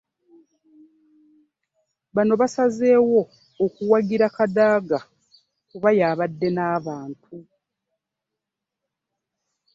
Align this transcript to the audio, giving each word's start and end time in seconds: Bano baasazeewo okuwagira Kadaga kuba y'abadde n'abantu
Bano 2.15 2.33
baasazeewo 2.41 3.21
okuwagira 3.65 4.27
Kadaga 4.35 4.99
kuba 5.69 5.89
y'abadde 5.99 6.49
n'abantu 6.55 7.29